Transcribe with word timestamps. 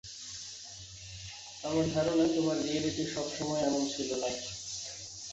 আমার 1.63 1.85
ধারণা 1.93 2.25
তোমার 2.35 2.57
রিয়েলিটি 2.63 3.03
সবসময় 3.07 3.61
এমন 3.61 3.83
ছিল 3.87 4.09
না? 4.15 4.29